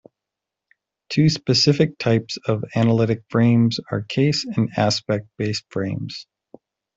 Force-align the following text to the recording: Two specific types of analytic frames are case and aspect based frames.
Two 1.09 1.29
specific 1.29 1.95
types 1.99 2.39
of 2.47 2.63
analytic 2.75 3.21
frames 3.29 3.79
are 3.91 4.01
case 4.01 4.43
and 4.57 4.71
aspect 4.75 5.27
based 5.37 5.65
frames. 5.69 6.25